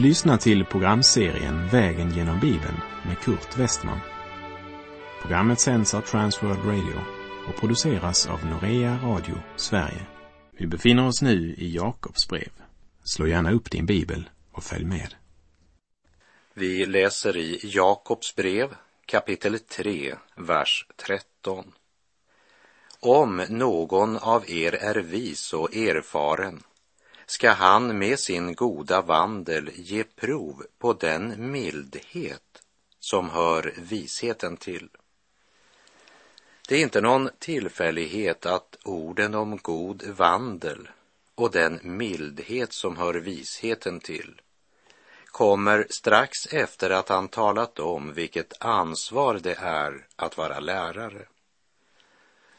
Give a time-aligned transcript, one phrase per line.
[0.00, 4.00] Du lyssnar till programserien Vägen genom Bibeln med Kurt Westman.
[5.22, 7.00] Programmet sänds av Transworld Radio
[7.48, 10.06] och produceras av Norea Radio Sverige.
[10.58, 12.52] Vi befinner oss nu i Jakobs brev.
[13.04, 15.14] Slå gärna upp din bibel och följ med.
[16.54, 18.74] Vi läser i Jakobs brev
[19.06, 21.72] kapitel 3, vers 13.
[23.00, 26.62] Om någon av er är vis och erfaren
[27.30, 32.62] ska han med sin goda vandel ge prov på den mildhet
[33.00, 34.88] som hör visheten till.
[36.68, 40.88] Det är inte någon tillfällighet att orden om god vandel
[41.34, 44.40] och den mildhet som hör visheten till
[45.26, 51.26] kommer strax efter att han talat om vilket ansvar det är att vara lärare.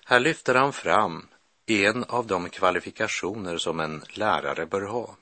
[0.06, 1.28] Här lyfter han fram
[1.72, 5.16] en av de kvalifikationer som en lärare bör ha.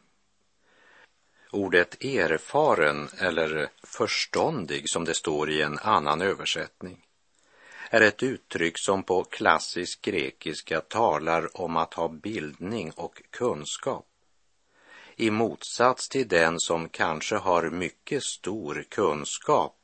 [1.52, 7.06] Ordet erfaren eller förståndig, som det står i en annan översättning,
[7.90, 14.06] är ett uttryck som på klassisk grekiska talar om att ha bildning och kunskap.
[15.16, 19.76] I motsats till den som kanske har mycket stor kunskap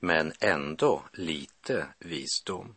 [0.00, 2.76] men ändå lite visdom.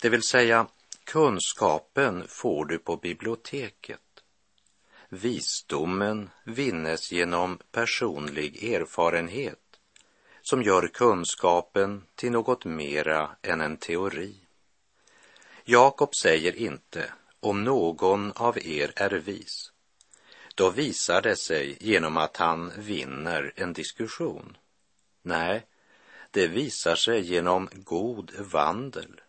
[0.00, 0.66] Det vill säga,
[1.08, 4.00] kunskapen får du på biblioteket.
[5.08, 9.80] Visdomen vinnes genom personlig erfarenhet
[10.42, 14.34] som gör kunskapen till något mera än en teori.
[15.64, 19.72] Jakob säger inte om någon av er är vis.
[20.54, 24.56] Då visar det sig genom att han vinner en diskussion.
[25.22, 25.66] Nej,
[26.30, 29.20] det visar sig genom god vandel,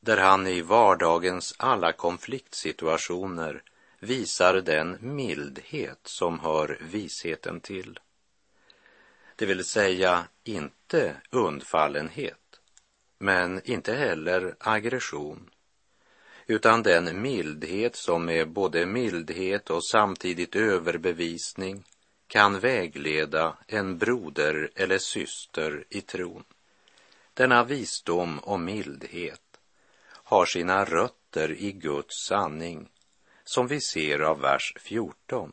[0.00, 3.62] där han i vardagens alla konfliktsituationer
[4.00, 7.98] visar den mildhet som hör visheten till
[9.38, 12.60] det vill säga inte undfallenhet,
[13.18, 15.50] men inte heller aggression,
[16.46, 21.84] utan den mildhet som är både mildhet och samtidigt överbevisning
[22.26, 26.44] kan vägleda en broder eller syster i tron.
[27.34, 29.47] Denna visdom och mildhet
[30.28, 32.88] har sina rötter i Guds sanning,
[33.44, 35.52] som vi ser av vers 14.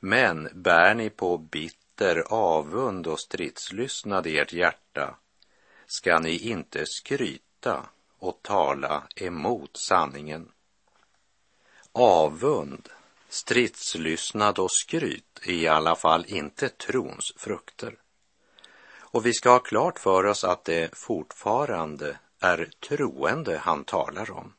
[0.00, 5.16] Men bär ni på bitter avund och stridslystnad i ert hjärta
[5.86, 7.86] ska ni inte skryta
[8.18, 10.48] och tala emot sanningen.
[11.92, 12.88] Avund,
[13.28, 17.96] stridslystnad och skryt är i alla fall inte trons frukter.
[18.98, 24.52] Och vi ska ha klart för oss att det fortfarande är troende han talar om.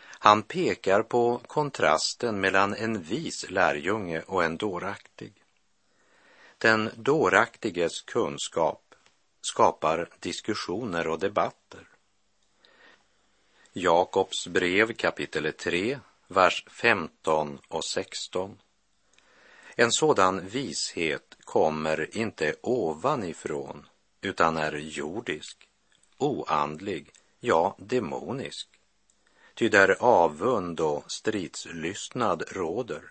[0.00, 5.32] Han pekar på kontrasten mellan en vis lärjunge och en dåraktig.
[6.58, 8.94] Den dåraktiges kunskap
[9.40, 11.88] skapar diskussioner och debatter.
[13.72, 18.58] Jakobs brev kapitel 3, vers 15 och 16.
[19.76, 23.86] En sådan vishet kommer inte ovanifrån
[24.20, 25.67] utan är jordisk,
[26.18, 28.68] oandlig, ja, demonisk.
[29.54, 33.02] Ty där avund och stridslystnad råder,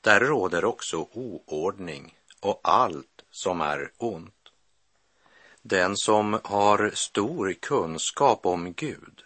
[0.00, 4.34] där råder också oordning och allt som är ont.
[5.62, 9.22] Den som har stor kunskap om Gud,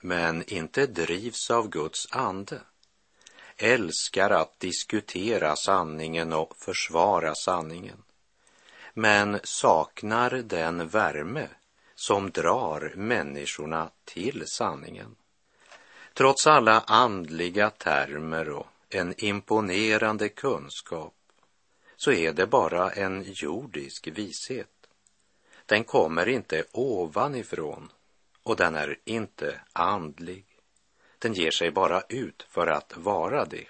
[0.00, 2.60] men inte drivs av Guds ande,
[3.56, 8.02] älskar att diskutera sanningen och försvara sanningen,
[8.94, 11.48] men saknar den värme
[12.06, 15.16] som drar människorna till sanningen.
[16.14, 21.14] Trots alla andliga termer och en imponerande kunskap
[21.96, 24.88] så är det bara en jordisk vishet.
[25.66, 27.92] Den kommer inte ovanifrån
[28.42, 30.46] och den är inte andlig.
[31.18, 33.68] Den ger sig bara ut för att vara det.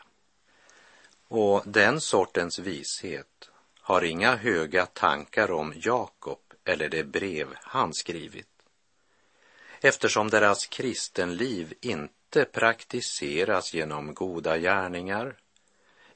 [1.28, 8.48] Och den sortens vishet har inga höga tankar om Jakob eller det brev han skrivit.
[9.80, 15.36] Eftersom deras kristenliv inte praktiseras genom goda gärningar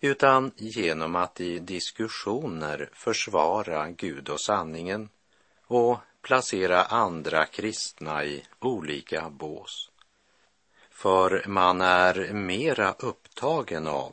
[0.01, 5.09] utan genom att i diskussioner försvara Gud och sanningen
[5.67, 9.91] och placera andra kristna i olika bås.
[10.91, 14.13] För man är mera upptagen av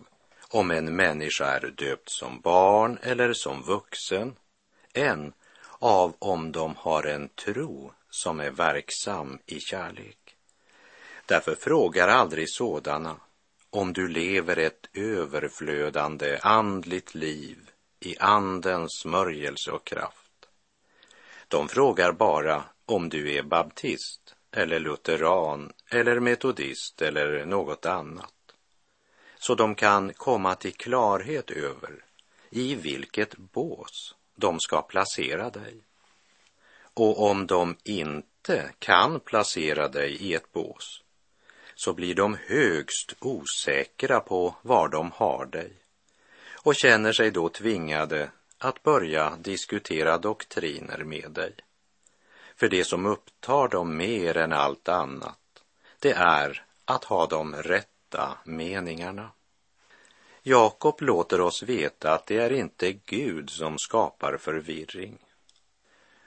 [0.50, 4.36] om en människa är döpt som barn eller som vuxen
[4.94, 5.34] än
[5.86, 10.36] av om de har en tro som är verksam i kärlek.
[11.26, 13.16] Därför frågar aldrig sådana
[13.70, 17.58] om du lever ett överflödande andligt liv
[18.00, 20.48] i andens smörjelse och kraft.
[21.48, 28.34] De frågar bara om du är baptist eller lutheran eller metodist eller något annat.
[29.40, 32.04] Så de kan komma till klarhet över
[32.50, 35.76] i vilket bås de ska placera dig.
[36.94, 41.04] Och om de inte kan placera dig i ett bås
[41.76, 45.74] så blir de högst osäkra på var de har dig
[46.66, 51.56] och känner sig då tvingade att börja diskutera doktriner med dig.
[52.56, 55.64] För det som upptar dem mer än allt annat,
[56.00, 59.32] det är att ha de rätta meningarna.
[60.48, 65.18] Jakob låter oss veta att det är inte Gud som skapar förvirring.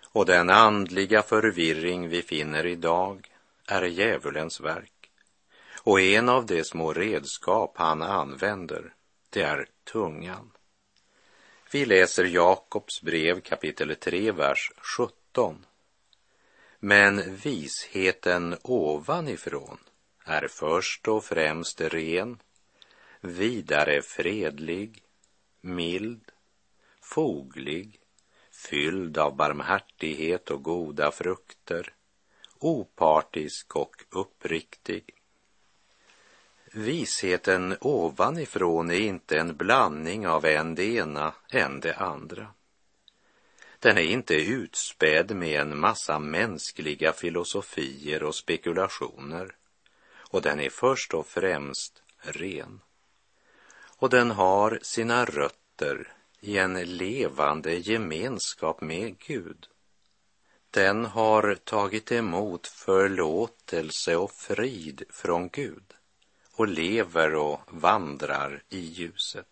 [0.05, 3.31] Och den andliga förvirring vi finner idag
[3.67, 5.11] är djävulens verk.
[5.83, 8.95] Och en av de små redskap han använder,
[9.31, 10.51] det är tungan.
[11.73, 15.67] Vi läser Jakobs brev kapitel 3, vers 17.
[16.79, 19.79] Men visheten ovanifrån
[20.25, 22.39] är först och främst ren,
[23.21, 25.03] vidare fredlig,
[25.61, 26.33] mild,
[27.01, 28.01] foglig,
[28.51, 31.93] fylld av barmhärtighet och goda frukter,
[32.59, 35.15] opartisk och uppriktig.
[36.73, 42.47] Visheten ovanifrån är inte en blandning av en det ena, än det andra.
[43.79, 49.57] Den är inte utspädd med en massa mänskliga filosofier och spekulationer.
[50.31, 52.81] Och den är först och främst ren.
[54.01, 59.67] Och den har sina rötter i en levande gemenskap med Gud.
[60.71, 65.95] Den har tagit emot förlåtelse och frid från Gud
[66.53, 69.47] och lever och vandrar i ljuset.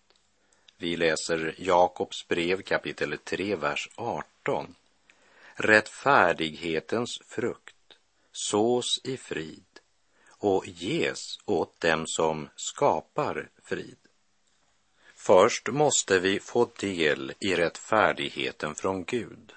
[0.77, 4.75] Vi läser Jakobs brev kapitel 3, vers 18.
[5.55, 7.99] Rättfärdighetens frukt
[8.33, 9.81] sås i frid
[10.29, 14.06] och ges åt dem som skapar frid.
[15.27, 19.53] Först måste vi få del i rättfärdigheten från Gud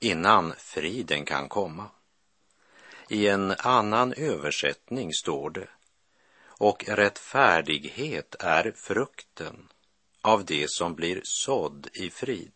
[0.00, 1.90] innan friden kan komma.
[3.08, 5.68] I en annan översättning står det
[6.46, 9.68] och rättfärdighet är frukten
[10.22, 12.52] av det som blir sådd i frid,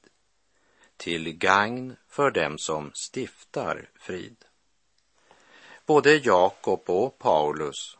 [0.96, 4.44] till gagn för dem som stiftar frid.
[5.86, 7.97] Både Jakob och Paulus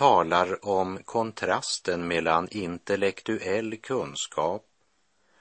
[0.00, 4.66] talar om kontrasten mellan intellektuell kunskap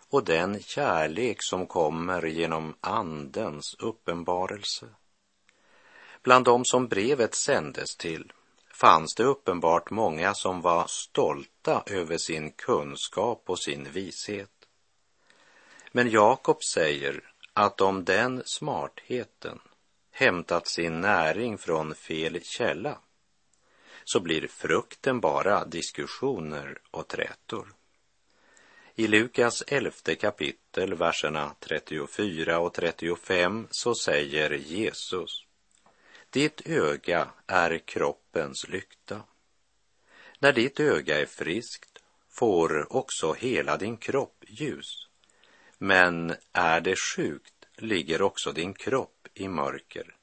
[0.09, 4.85] och den kärlek som kommer genom Andens uppenbarelse.
[6.23, 8.31] Bland dem som brevet sändes till
[8.73, 14.67] fanns det uppenbart många som var stolta över sin kunskap och sin vishet.
[15.91, 17.23] Men Jakob säger
[17.53, 19.59] att om den smartheten
[20.11, 22.97] hämtat sin näring från fel källa
[24.11, 27.73] så blir frukten bara diskussioner och trätor.
[28.95, 35.45] I Lukas elfte kapitel, verserna 34 och 35, så säger Jesus
[36.29, 39.23] ditt öga är kroppens lykta.
[40.39, 41.99] När ditt öga är friskt
[42.29, 45.07] får också hela din kropp ljus.
[45.77, 50.15] Men är det sjukt ligger också din kropp i mörker.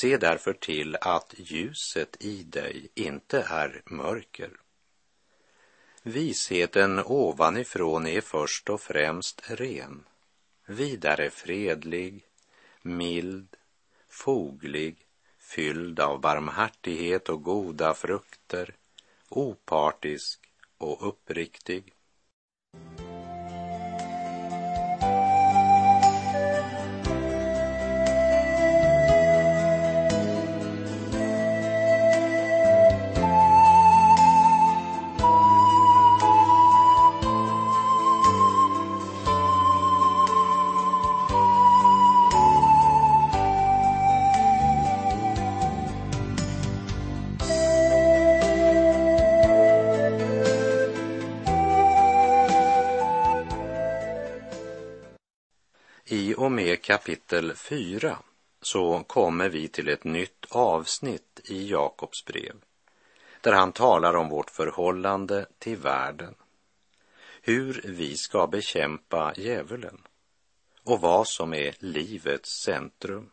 [0.00, 4.50] Se därför till att ljuset i dig inte är mörker.
[6.02, 10.04] Visheten ovanifrån är först och främst ren,
[10.66, 12.24] vidare fredlig,
[12.82, 13.56] mild,
[14.08, 14.96] foglig,
[15.38, 18.74] fylld av barmhärtighet och goda frukter,
[19.28, 20.40] opartisk
[20.78, 21.92] och uppriktig.
[56.88, 58.18] Kapitel 4
[58.62, 62.54] så kommer vi till ett nytt avsnitt i Jakobs brev
[63.40, 66.34] där han talar om vårt förhållande till världen,
[67.42, 70.02] hur vi ska bekämpa djävulen
[70.84, 73.30] och vad som är livets centrum.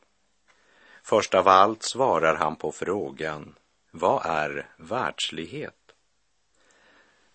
[1.03, 3.55] Först av allt svarar han på frågan,
[3.91, 5.91] vad är världslighet?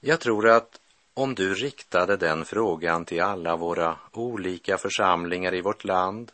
[0.00, 0.79] Jag tror att
[1.14, 6.32] om du riktade den frågan till alla våra olika församlingar i vårt land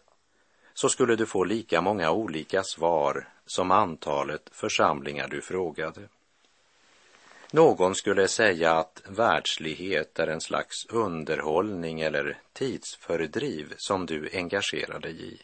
[0.75, 6.09] så skulle du få lika många olika svar som antalet församlingar du frågade.
[7.52, 15.35] Någon skulle säga att världslighet är en slags underhållning eller tidsfördriv som du engagerar dig
[15.35, 15.42] i.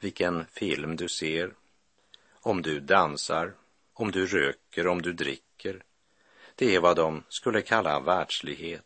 [0.00, 1.52] Vilken film du ser,
[2.32, 3.54] om du dansar,
[3.92, 5.82] om du röker, om du dricker.
[6.54, 8.84] Det är vad de skulle kalla världslighet.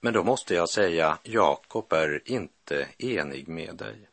[0.00, 4.08] Men då måste jag säga, Jakob är inte enig med dig.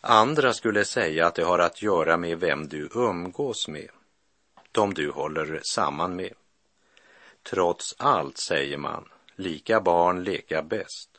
[0.00, 3.90] Andra skulle säga att det har att göra med vem du umgås med
[4.72, 6.34] de du håller samman med.
[7.42, 11.10] Trots allt, säger man, lika barn leka bäst.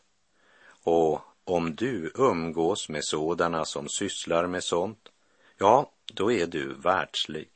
[0.83, 5.09] Och om du umgås med sådana som sysslar med sånt,
[5.57, 7.49] ja, då är du världslig.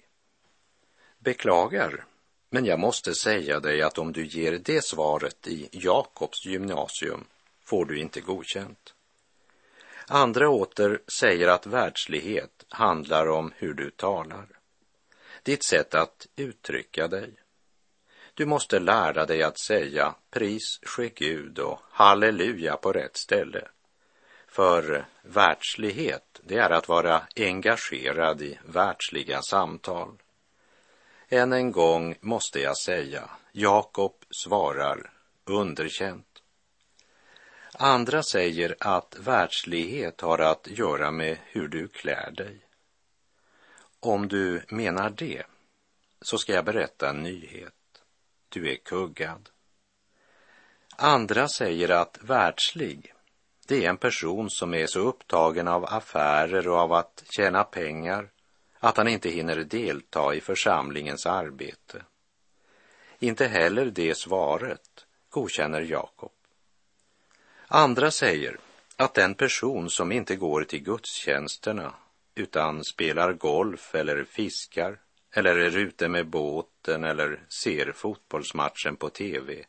[1.25, 2.05] Beklagar,
[2.49, 7.25] men jag måste säga dig att om du ger det svaret i Jakobs gymnasium
[7.63, 8.93] får du inte godkänt.
[10.07, 14.47] Andra åter säger att världslighet handlar om hur du talar
[15.43, 17.33] ditt sätt att uttrycka dig.
[18.33, 23.67] Du måste lära dig att säga pris ske Gud och halleluja på rätt ställe.
[24.47, 30.17] För världslighet, det är att vara engagerad i världsliga samtal.
[31.29, 35.11] Än en gång måste jag säga, Jakob svarar
[35.45, 36.41] underkänt.
[37.73, 42.59] Andra säger att världslighet har att göra med hur du klär dig.
[43.99, 45.43] Om du menar det
[46.21, 47.73] så ska jag berätta en nyhet.
[48.49, 49.49] Du är kuggad.
[50.97, 53.13] Andra säger att världslig,
[53.67, 58.29] det är en person som är så upptagen av affärer och av att tjäna pengar
[58.79, 62.03] att han inte hinner delta i församlingens arbete.
[63.19, 66.31] Inte heller det svaret godkänner Jakob.
[67.67, 68.57] Andra säger
[68.95, 71.93] att den person som inte går till gudstjänsterna
[72.35, 74.99] utan spelar golf eller fiskar
[75.31, 79.65] eller är ute med båten eller ser fotbollsmatchen på tv.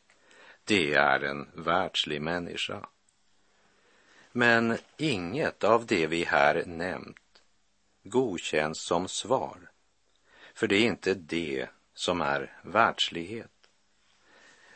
[0.63, 2.89] Det är en världslig människa.
[4.31, 7.17] Men inget av det vi här nämnt
[8.09, 9.71] godkänns som svar,
[10.53, 13.51] för det är inte det som är världslighet.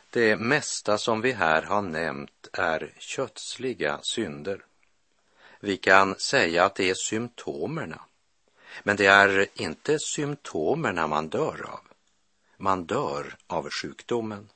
[0.10, 4.66] Det mesta som vi här har nämnt är kötsliga synder.
[5.60, 8.02] Vi kan säga att det är symptomerna.
[8.84, 11.82] Men det är inte symptomerna man dör av.
[12.58, 14.50] Man dör av sjukdomen.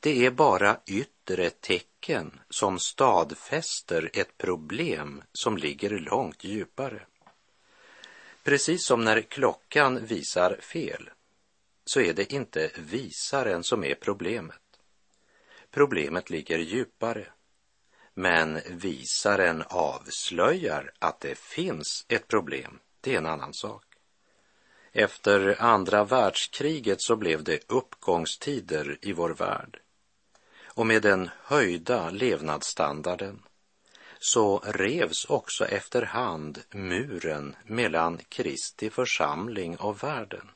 [0.00, 7.06] Det är bara yttre tecken som stadfäster ett problem som ligger långt djupare.
[8.42, 11.10] Precis som när klockan visar fel
[11.84, 14.60] så är det inte visaren som är problemet.
[15.70, 17.26] Problemet ligger djupare
[18.14, 22.78] men visaren avslöjar att det finns ett problem.
[23.00, 23.84] Det är en annan sak.
[24.92, 29.80] Efter andra världskriget så blev det uppgångstider i vår värld.
[30.64, 33.42] Och med den höjda levnadsstandarden
[34.24, 40.50] så revs också efterhand muren mellan Kristi församling och världen.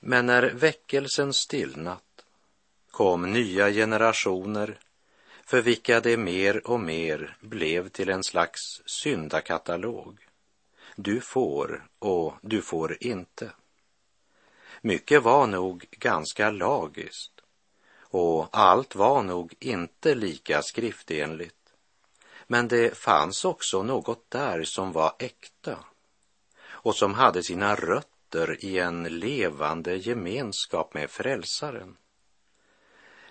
[0.00, 2.24] Men när väckelsen stillnat
[2.90, 4.78] kom nya generationer
[5.44, 10.18] för vilka det mer och mer blev till en slags syndakatalog.
[10.96, 13.50] Du får och du får inte.
[14.80, 17.40] Mycket var nog ganska lagiskt
[18.00, 21.63] och allt var nog inte lika skriftenligt.
[22.46, 25.78] Men det fanns också något där som var äkta
[26.66, 31.96] och som hade sina rötter i en levande gemenskap med frälsaren.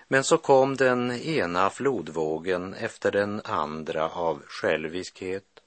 [0.08, 5.60] Men så kom den ena flodvågen efter den andra av själviskhet,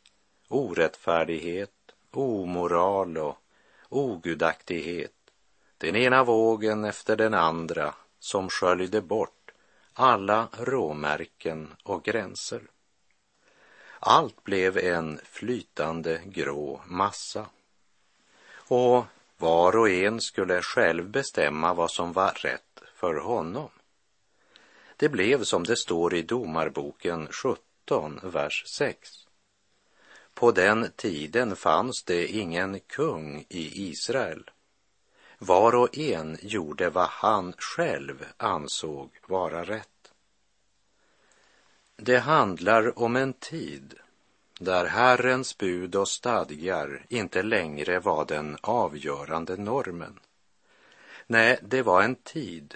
[0.48, 1.70] orättfärdighet,
[2.12, 3.36] omoral och
[3.88, 5.12] ogudaktighet.
[5.78, 9.50] Den ena vågen efter den andra som sköljde bort
[9.92, 12.62] alla råmärken och gränser.
[14.08, 17.46] Allt blev en flytande grå massa.
[18.68, 19.04] Och
[19.38, 23.68] var och en skulle själv bestämma vad som var rätt för honom.
[24.96, 29.10] Det blev som det står i Domarboken 17, vers 6.
[30.34, 34.50] På den tiden fanns det ingen kung i Israel.
[35.38, 39.95] Var och en gjorde vad han själv ansåg vara rätt.
[41.96, 43.94] Det handlar om en tid
[44.58, 50.20] där Herrens bud och stadgar inte längre var den avgörande normen.
[51.26, 52.74] Nej, det var en tid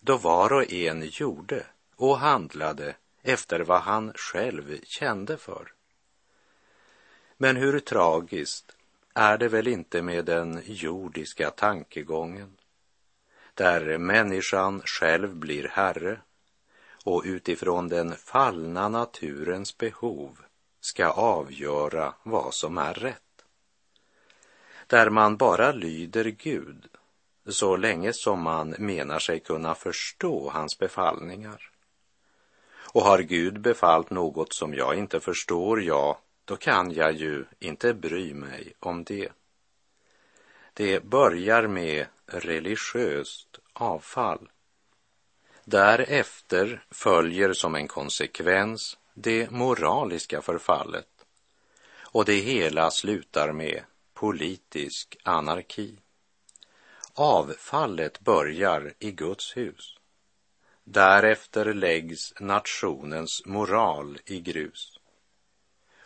[0.00, 1.66] då var och en gjorde
[1.96, 5.72] och handlade efter vad han själv kände för.
[7.36, 8.76] Men hur tragiskt
[9.14, 12.56] är det väl inte med den jordiska tankegången,
[13.54, 16.20] där människan själv blir herre
[17.04, 20.38] och utifrån den fallna naturens behov
[20.80, 23.20] ska avgöra vad som är rätt.
[24.86, 26.88] Där man bara lyder Gud
[27.46, 31.70] så länge som man menar sig kunna förstå hans befallningar.
[32.92, 37.94] Och har Gud befallt något som jag inte förstår, ja, då kan jag ju inte
[37.94, 39.32] bry mig om det.
[40.74, 44.48] Det börjar med religiöst avfall.
[45.64, 51.08] Därefter följer som en konsekvens det moraliska förfallet
[52.14, 55.98] och det hela slutar med politisk anarki.
[57.14, 59.98] Avfallet börjar i Guds hus.
[60.84, 64.98] Därefter läggs nationens moral i grus.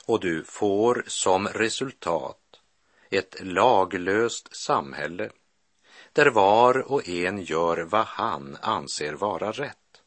[0.07, 2.61] Och du får som resultat
[3.11, 5.31] ett laglöst samhälle
[6.13, 10.03] där var och en gör vad han anser vara rätt.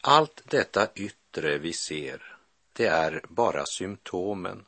[0.00, 2.36] Allt detta yttre vi ser,
[2.72, 4.64] det är bara symptomen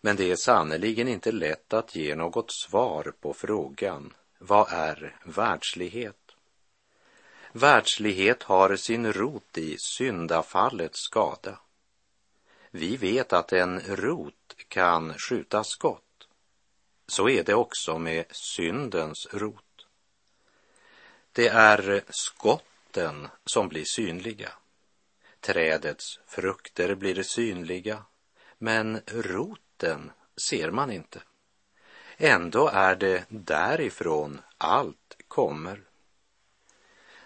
[0.00, 6.16] men det är sannerligen inte lätt att ge något svar på frågan vad är världslighet?
[7.52, 11.58] Världslighet har sin rot i syndafallets skada.
[12.70, 16.04] Vi vet att en rot kan skjuta skott.
[17.10, 19.86] Så är det också med syndens rot.
[21.32, 24.52] Det är skotten som blir synliga.
[25.40, 28.04] Trädets frukter blir synliga,
[28.58, 30.12] men roten
[30.48, 31.22] ser man inte.
[32.16, 35.82] Ändå är det därifrån allt kommer.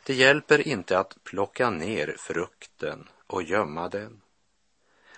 [0.05, 4.21] Det hjälper inte att plocka ner frukten och gömma den.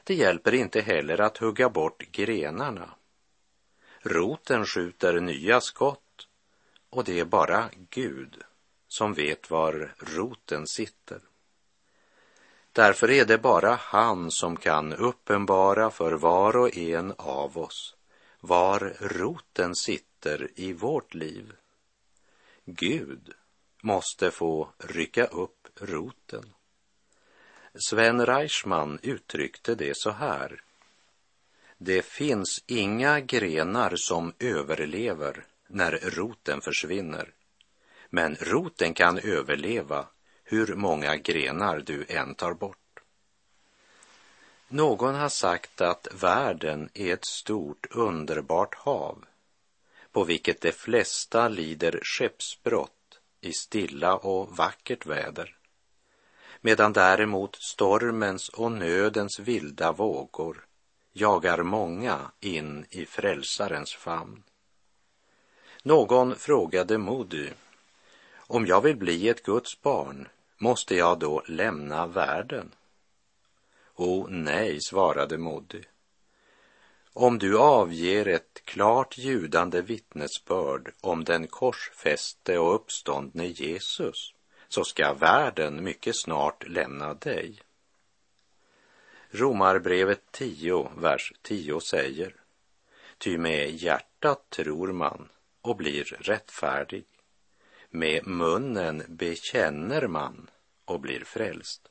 [0.04, 2.95] Det hjälper inte heller att hugga bort grenarna.
[4.08, 6.28] Roten skjuter nya skott
[6.90, 8.42] och det är bara Gud
[8.88, 11.20] som vet var roten sitter.
[12.72, 17.96] Därför är det bara han som kan uppenbara för var och en av oss
[18.40, 21.52] var roten sitter i vårt liv.
[22.64, 23.32] Gud
[23.82, 26.54] måste få rycka upp roten.
[27.74, 30.62] Sven Reichman uttryckte det så här.
[31.78, 37.32] Det finns inga grenar som överlever när roten försvinner.
[38.10, 40.06] Men roten kan överleva
[40.44, 43.00] hur många grenar du än tar bort.
[44.68, 49.24] Någon har sagt att världen är ett stort underbart hav
[50.12, 55.56] på vilket de flesta lider skeppsbrott i stilla och vackert väder
[56.60, 60.65] medan däremot stormens och nödens vilda vågor
[61.16, 64.42] jagar många in i frälsarens famn.
[65.82, 67.50] Någon frågade Modu,
[68.36, 72.74] om jag vill bli ett Guds barn, Måste jag då lämna världen?
[73.94, 75.82] O nej, svarade Modu.
[77.12, 84.34] Om du avger ett klart ljudande vittnesbörd om den korsfäste och uppståndne Jesus
[84.68, 87.60] så ska världen mycket snart lämna dig.
[89.38, 92.34] Romarbrevet 10, vers 10 säger
[93.18, 95.28] Ty med hjärtat tror man
[95.62, 97.04] och blir rättfärdig
[97.90, 100.50] med munnen bekänner man
[100.84, 101.88] och blir frälst.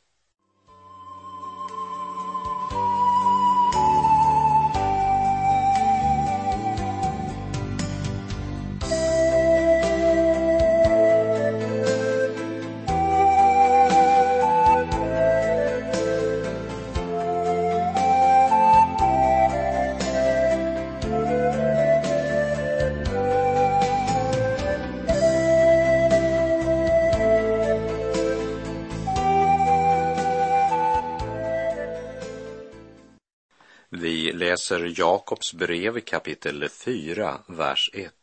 [34.72, 38.14] Läser Jakobs brev kapitel 4, vers 1.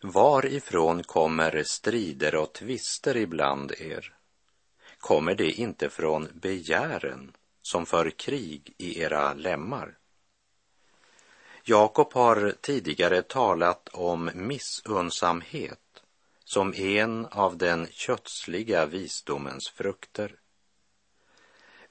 [0.00, 4.14] Varifrån kommer strider och tvister ibland er?
[4.98, 9.98] Kommer det inte från begären som för krig i era lemmar?
[11.64, 16.02] Jakob har tidigare talat om missunnsamhet
[16.44, 20.36] som en av den kötsliga visdomens frukter.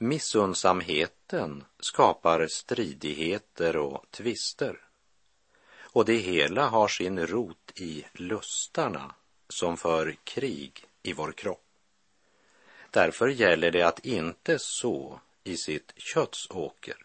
[0.04, 4.82] Missunnsamheten skapar stridigheter och tvister.
[5.82, 9.16] och det hela har sin rot i lustarna
[9.50, 11.66] som för krig i vår kropp.
[12.92, 16.98] Därför gäller det att inte så i sitt köttsåker.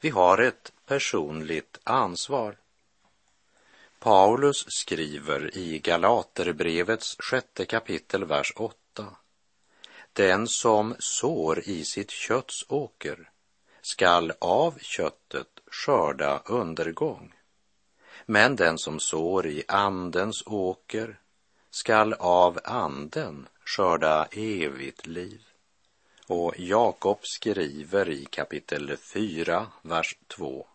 [0.00, 2.56] Vi har ett personligt ansvar.
[3.98, 8.85] Paulus skriver i Galaterbrevets sjätte kapitel, vers 8.
[10.16, 13.30] Den som sår i sitt kötts åker
[13.82, 17.34] skall av köttet skörda undergång.
[18.26, 21.20] Men den som sår i andens åker
[21.70, 25.42] skall av anden skörda evigt liv.
[26.26, 30.66] Och Jakob skriver i kapitel 4, vers 2.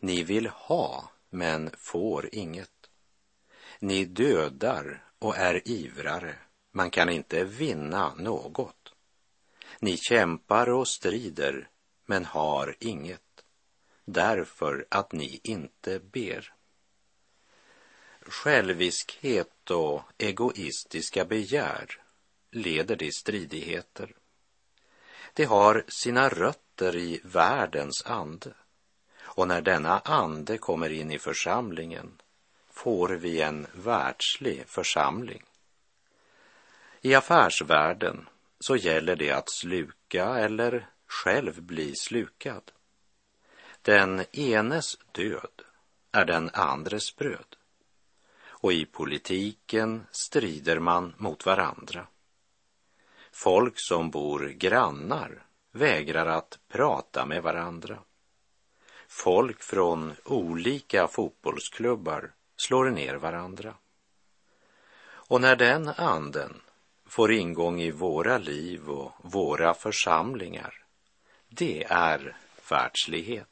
[0.00, 2.90] Ni vill ha, men får inget.
[3.78, 6.34] Ni dödar och är ivrare,
[6.78, 8.92] man kan inte vinna något.
[9.80, 11.68] Ni kämpar och strider,
[12.06, 13.44] men har inget,
[14.04, 16.52] därför att ni inte ber.
[18.20, 22.02] Själviskhet och egoistiska begär
[22.50, 24.14] leder till stridigheter.
[25.32, 28.54] Det har sina rötter i världens ande.
[29.20, 32.22] Och när denna ande kommer in i församlingen
[32.70, 35.47] får vi en världslig församling.
[37.00, 38.28] I affärsvärlden
[38.60, 42.72] så gäller det att sluka eller själv bli slukad.
[43.82, 45.62] Den enes död
[46.12, 47.56] är den andres bröd.
[48.46, 52.06] Och i politiken strider man mot varandra.
[53.32, 57.98] Folk som bor grannar vägrar att prata med varandra.
[59.08, 63.74] Folk från olika fotbollsklubbar slår ner varandra.
[65.04, 66.60] Och när den anden
[67.08, 70.84] får ingång i våra liv och våra församlingar,
[71.48, 72.36] det är
[72.70, 73.48] världslighet.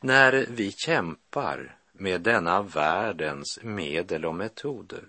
[0.00, 5.04] När vi kämpar med denna världens medel och metoder,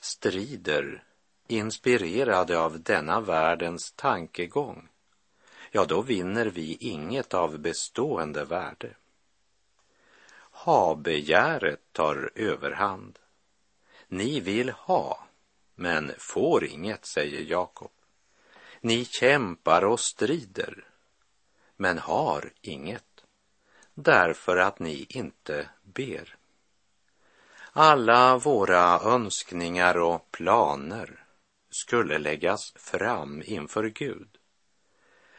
[0.00, 1.02] strider
[1.46, 4.88] inspirerade av denna världens tankegång,
[5.70, 8.94] ja, då vinner vi inget av bestående värde.
[10.50, 13.18] Ha-begäret tar överhand.
[14.08, 15.27] Ni vill ha,
[15.78, 17.90] men får inget, säger Jakob.
[18.80, 20.84] Ni kämpar och strider,
[21.76, 23.24] men har inget,
[23.94, 26.36] därför att ni inte ber.
[27.72, 31.24] Alla våra önskningar och planer
[31.70, 34.38] skulle läggas fram inför Gud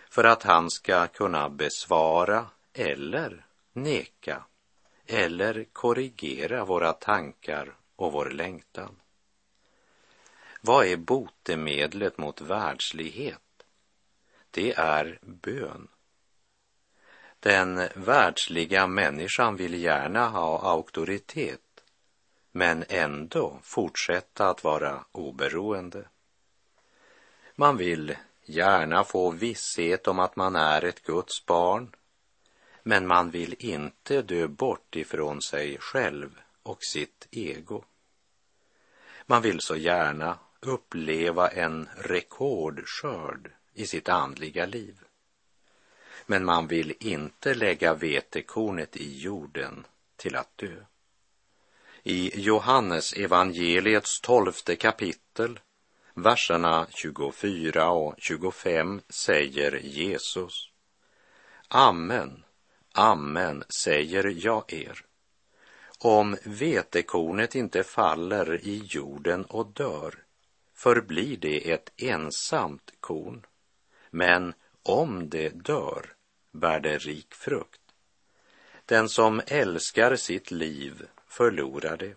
[0.10, 4.44] för att han ska kunna besvara eller neka
[5.06, 8.96] eller korrigera våra tankar och vår längtan.
[10.62, 13.42] Vad är botemedlet mot världslighet?
[14.52, 15.88] Det är bön.
[17.40, 21.62] Den världsliga människan vill gärna ha auktoritet
[22.52, 26.08] men ändå fortsätta att vara oberoende.
[27.56, 31.96] Man vill gärna få visshet om att man är ett Guds barn,
[32.84, 37.84] men man vill inte dö bort ifrån sig själv och sitt ego.
[39.26, 44.96] Man vill så gärna uppleva en rekordskörd i sitt andliga liv.
[46.26, 50.76] Men man vill inte lägga vetekornet i jorden till att dö.
[52.04, 55.60] I Johannes evangeliets tolfte kapitel
[56.14, 60.70] verserna 24 och 25 säger Jesus.
[61.68, 62.44] Amen,
[62.94, 65.06] amen säger jag er.
[66.00, 70.16] Om vetekornet inte faller i jorden och dör
[70.80, 73.46] förblir det ett ensamt korn.
[74.10, 76.14] Men om det dör
[76.52, 77.82] bär det rik frukt.
[78.86, 82.16] Den som älskar sitt liv förlorar det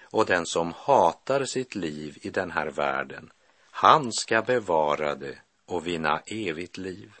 [0.00, 3.32] och den som hatar sitt liv i den här världen,
[3.70, 7.12] han ska bevara det och vinna evigt liv.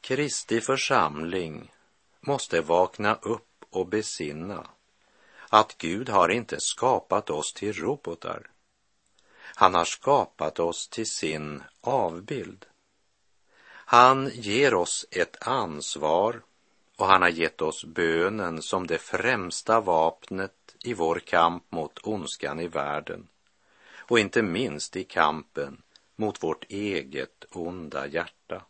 [0.00, 1.72] Kristi församling
[2.20, 4.66] måste vakna upp och besinna
[5.48, 8.51] att Gud har inte skapat oss till robotar.
[9.62, 12.66] Han har skapat oss till sin avbild.
[13.66, 16.42] Han ger oss ett ansvar
[16.96, 22.60] och han har gett oss bönen som det främsta vapnet i vår kamp mot ondskan
[22.60, 23.28] i världen
[23.98, 25.82] och inte minst i kampen
[26.16, 28.62] mot vårt eget onda hjärta.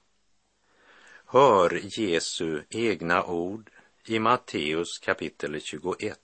[1.27, 3.71] Hör Jesu egna ord
[4.05, 6.19] i Matteus kapitel 21,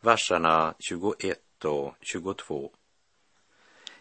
[0.00, 2.72] verserna 21 och 22.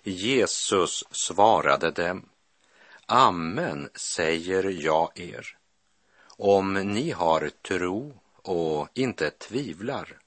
[0.09, 2.29] Jesus svarade dem,
[3.05, 5.57] Amen säger jag er.
[6.37, 10.17] om ni har tro och inte tvivlar,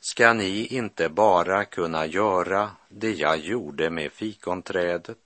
[0.00, 5.18] ska ni inte bara kunna göra det jag gjorde med fikonträdet?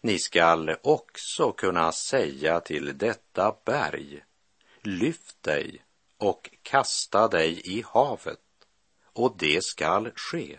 [0.00, 4.24] Ni skall också kunna säga till detta berg,
[4.82, 5.82] lyft dig
[6.16, 8.40] och kasta dig i havet,
[9.12, 10.58] och det skall ske.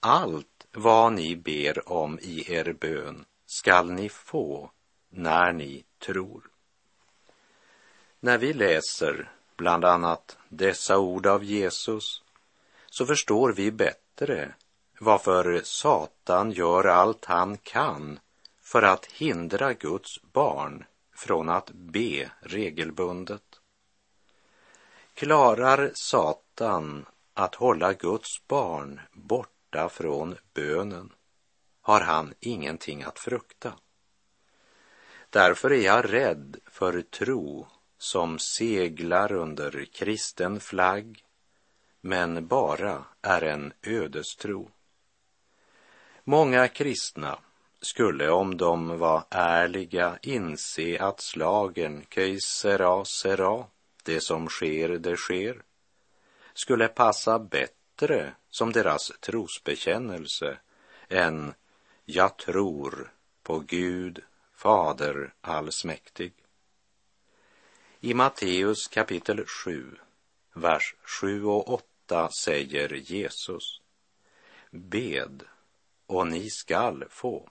[0.00, 4.70] Allt vad ni ber om i er bön skall ni få
[5.10, 6.50] när ni tror.
[8.20, 12.22] När vi läser bland annat dessa ord av Jesus
[12.86, 14.54] så förstår vi bättre
[14.98, 18.20] varför Satan gör allt han kan
[18.60, 23.60] för att hindra Guds barn från att be regelbundet.
[25.14, 29.00] Klarar Satan att hålla Guds barn
[29.70, 31.12] borta från bönen
[31.82, 33.72] har han ingenting att frukta.
[35.30, 37.66] Därför är jag rädd för tro
[37.98, 41.24] som seglar under kristen flagg
[42.00, 44.70] men bara är en ödestro.
[46.24, 47.38] Många kristna
[47.80, 53.64] skulle om de var ärliga inse att slagen köj sera sera,
[54.04, 55.62] det som sker, det sker,
[56.54, 60.58] skulle passa bättre bättre som deras trosbekännelse
[61.08, 61.54] än
[62.04, 64.22] jag tror på Gud,
[64.54, 66.32] Fader allsmäktig.
[68.00, 69.96] I Matteus kapitel 7,
[70.54, 71.68] vers 7 och
[72.08, 73.80] 8 säger Jesus
[74.70, 75.42] Bed
[76.06, 77.48] och ni skall få.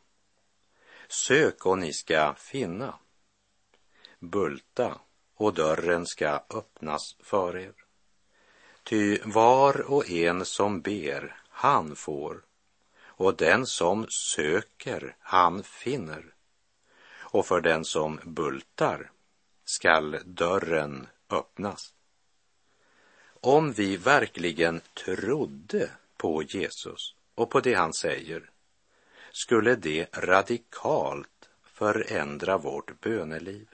[1.07, 2.99] Sök och ni ska finna.
[4.19, 4.99] Bulta
[5.35, 7.86] och dörren ska öppnas för er.
[8.89, 12.41] Ty var och en som ber, han får,
[13.03, 16.33] och den som söker, han finner.
[17.09, 19.11] Och för den som bultar
[19.65, 21.93] skall dörren öppnas.
[23.41, 28.49] Om vi verkligen trodde på Jesus och på det han säger
[29.31, 33.67] skulle det radikalt förändra vårt böneliv.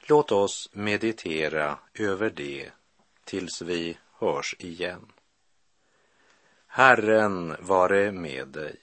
[0.00, 2.70] Låt oss meditera över det
[3.24, 5.12] tills vi hörs igen.
[6.66, 8.76] Herren vare med dig.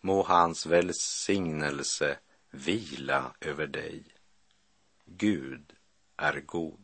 [0.00, 2.18] Må hans välsignelse
[2.50, 4.04] vila över dig.
[5.04, 5.72] Gud
[6.16, 6.83] är god.